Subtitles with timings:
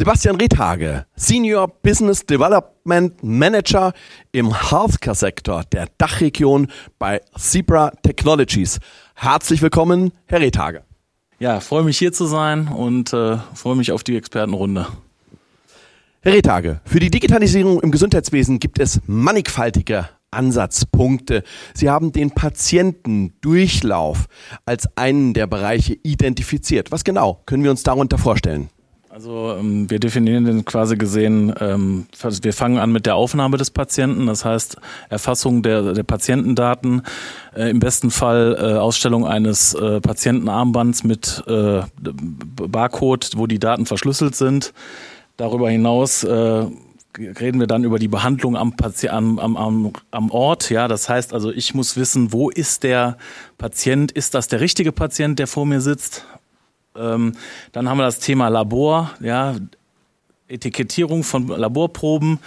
[0.00, 3.92] Sebastian Rethage, Senior Business Development Manager
[4.30, 6.68] im Healthcare-Sektor der Dachregion
[7.00, 8.78] bei Zebra Technologies.
[9.16, 10.84] Herzlich willkommen, Herr Rethage.
[11.40, 14.86] Ja, freue mich hier zu sein und äh, freue mich auf die Expertenrunde.
[16.20, 21.42] Herr Rethage, für die Digitalisierung im Gesundheitswesen gibt es mannigfaltige Ansatzpunkte.
[21.74, 24.26] Sie haben den Patientendurchlauf
[24.64, 26.92] als einen der Bereiche identifiziert.
[26.92, 28.70] Was genau können wir uns darunter vorstellen?
[29.10, 32.06] Also ähm, wir definieren den quasi gesehen, ähm,
[32.42, 34.76] wir fangen an mit der Aufnahme des Patienten, das heißt
[35.08, 37.02] Erfassung der, der Patientendaten,
[37.56, 44.36] äh, im besten Fall äh, Ausstellung eines äh, Patientenarmbands mit Barcode, wo die Daten verschlüsselt
[44.36, 44.74] sind.
[45.36, 48.74] Darüber hinaus reden wir dann über die Behandlung am,
[49.08, 50.70] am, am, am Ort.
[50.70, 53.16] Ja, das heißt also, ich muss wissen, wo ist der
[53.56, 54.12] Patient?
[54.12, 56.24] Ist das der richtige Patient, der vor mir sitzt?
[56.98, 57.34] Ähm,
[57.72, 59.56] dann haben wir das Thema Labor, ja,
[60.48, 62.38] Etikettierung von Laborproben.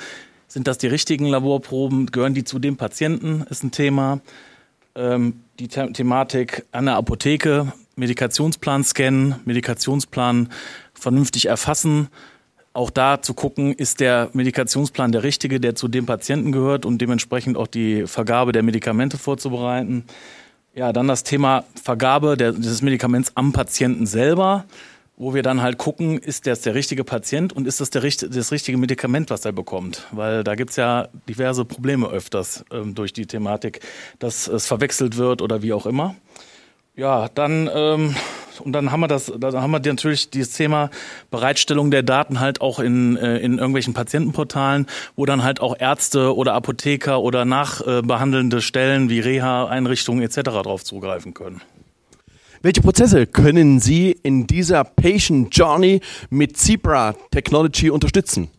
[0.47, 2.07] Sind das die richtigen Laborproben?
[2.07, 3.45] Gehören die zu dem Patienten?
[3.49, 4.19] Ist ein Thema.
[4.95, 10.49] Ähm, die The Thematik an der Apotheke, Medikationsplan scannen, Medikationsplan
[10.93, 12.09] vernünftig erfassen.
[12.73, 16.99] Auch da zu gucken, ist der Medikationsplan der richtige, der zu dem Patienten gehört und
[16.99, 20.05] dementsprechend auch die Vergabe der Medikamente vorzubereiten.
[20.73, 24.63] Ja, dann das Thema Vergabe der, des Medikaments am Patienten selber,
[25.17, 28.51] wo wir dann halt gucken, ist das der richtige Patient und ist das der, das
[28.51, 30.07] richtige Medikament, was er bekommt?
[30.11, 33.81] Weil da gibt's ja diverse Probleme öfters ähm, durch die Thematik,
[34.19, 36.15] dass es verwechselt wird oder wie auch immer.
[36.95, 38.15] Ja, dann ähm,
[38.59, 40.89] und dann haben wir das, dann haben wir natürlich dieses Thema
[41.29, 46.35] Bereitstellung der Daten halt auch in, äh, in irgendwelchen Patientenportalen, wo dann halt auch Ärzte
[46.35, 50.41] oder Apotheker oder nachbehandelnde Stellen wie Reha-Einrichtungen etc.
[50.43, 51.61] darauf zugreifen können.
[52.63, 55.99] Welche Prozesse können Sie in dieser Patient Journey
[56.29, 58.49] mit Zebra Technology unterstützen?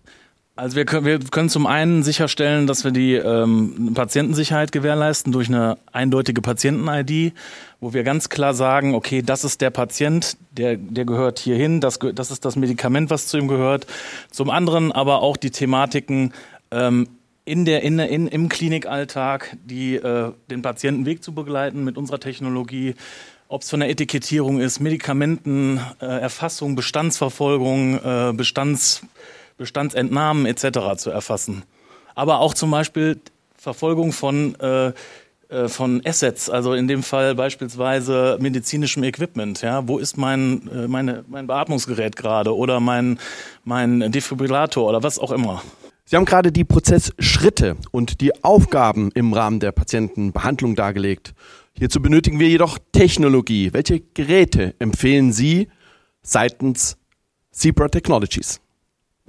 [0.62, 5.48] Also wir können, wir können zum einen sicherstellen, dass wir die ähm, Patientensicherheit gewährleisten durch
[5.48, 7.32] eine eindeutige Patienten-ID,
[7.80, 11.98] wo wir ganz klar sagen, okay, das ist der Patient, der, der gehört hierhin, das,
[12.14, 13.88] das ist das Medikament, was zu ihm gehört.
[14.30, 16.32] Zum anderen aber auch die Thematiken
[16.70, 17.08] ähm,
[17.44, 22.94] in der, in, in, im Klinikalltag, die äh, den Patientenweg zu begleiten mit unserer Technologie,
[23.48, 29.02] ob es von der Etikettierung ist, Medikamentenerfassung, äh, Bestandsverfolgung, äh, Bestands
[29.56, 30.96] Bestandsentnahmen etc.
[30.96, 31.64] zu erfassen.
[32.14, 33.20] Aber auch zum Beispiel
[33.56, 34.92] Verfolgung von, äh,
[35.48, 39.60] äh, von Assets, also in dem Fall beispielsweise medizinischem Equipment.
[39.60, 39.86] Ja?
[39.86, 43.18] Wo ist mein, äh, meine, mein Beatmungsgerät gerade oder mein,
[43.64, 45.62] mein Defibrillator oder was auch immer.
[46.06, 51.34] Sie haben gerade die Prozessschritte und die Aufgaben im Rahmen der Patientenbehandlung dargelegt.
[51.78, 53.72] Hierzu benötigen wir jedoch Technologie.
[53.72, 55.68] Welche Geräte empfehlen Sie
[56.22, 56.96] seitens
[57.50, 58.61] Zebra Technologies?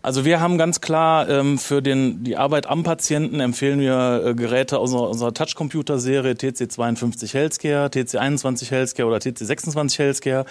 [0.03, 4.34] Also wir haben ganz klar ähm, für den, die Arbeit am Patienten empfehlen wir äh,
[4.36, 10.46] Geräte aus unserer, unserer Touch-Computer-Serie TC52 Healthcare, TC21 Healthcare oder TC26 Healthcare.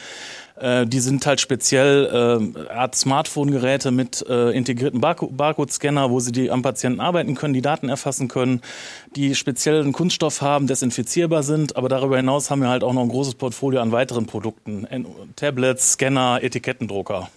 [0.59, 6.51] Äh, die sind halt speziell äh, Art Smartphone-Geräte mit äh, integrierten Barcode-Scanner, wo sie die
[6.51, 8.63] am Patienten arbeiten können, die Daten erfassen können,
[9.17, 11.77] die speziellen Kunststoff haben, desinfizierbar sind.
[11.77, 14.87] Aber darüber hinaus haben wir halt auch noch ein großes Portfolio an weiteren Produkten.
[15.37, 17.29] Tablets, Scanner, Etikettendrucker.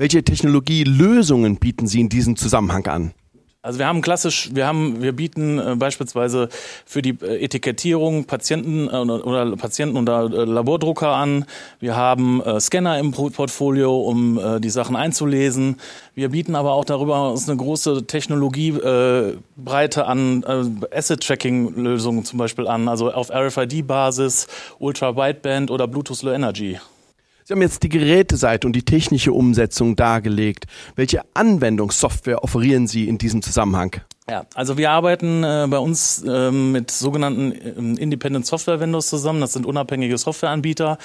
[0.00, 3.12] Welche Technologielösungen bieten Sie in diesem Zusammenhang an?
[3.60, 6.48] Also wir haben klassisch, wir haben, wir bieten äh, beispielsweise
[6.86, 11.44] für die äh, Etikettierung Patienten äh, oder Patienten oder Labordrucker an.
[11.80, 15.76] Wir haben Scanner im Portfolio, um die Sachen einzulesen.
[16.14, 20.46] Wir bieten aber auch darüber eine große Technologiebreite an
[20.90, 24.46] Asset-Tracking-Lösungen zum Beispiel an, also auf RFID-Basis,
[24.78, 26.78] Ultra-Wideband oder Bluetooth Low Energy.
[27.50, 30.66] Sie haben jetzt die Geräteseite und die technische Umsetzung dargelegt.
[30.94, 33.96] Welche Anwendungssoftware offerieren Sie in diesem Zusammenhang?
[34.28, 39.40] Ja, also wir arbeiten äh, bei uns äh, mit sogenannten äh, Independent Software Vendors zusammen.
[39.40, 40.96] Das sind unabhängige Softwareanbieter,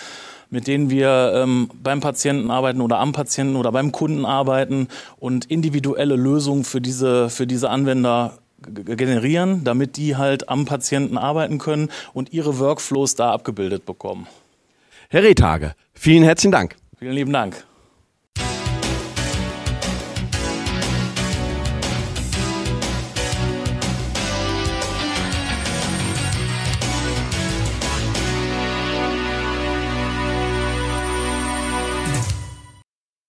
[0.51, 4.88] mit denen wir ähm, beim Patienten arbeiten oder am Patienten oder beim Kunden arbeiten
[5.18, 11.57] und individuelle Lösungen für diese, für diese Anwender generieren, damit die halt am Patienten arbeiten
[11.57, 14.27] können und ihre Workflows da abgebildet bekommen.
[15.09, 16.75] Herr Rehtage, vielen herzlichen Dank.
[16.97, 17.63] Vielen lieben Dank.